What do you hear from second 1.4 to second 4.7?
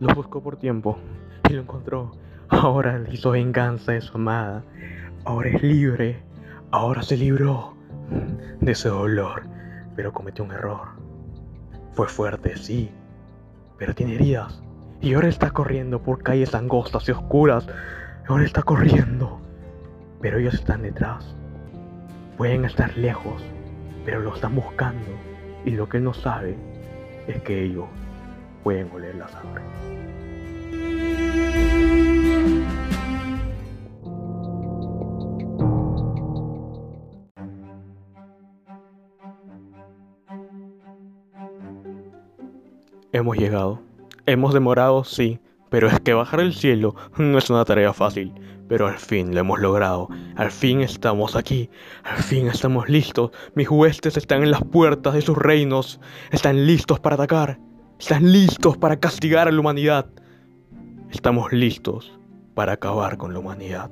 y lo encontró. Ahora le hizo venganza de su amada.